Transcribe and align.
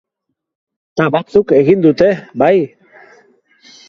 Ta 1.01 1.05
batzuk 1.15 1.53
egin 1.57 1.83
dute, 1.83 2.07
bai! 2.43 2.55